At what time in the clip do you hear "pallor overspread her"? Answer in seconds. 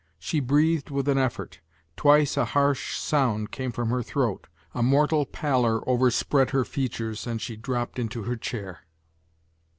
5.27-6.65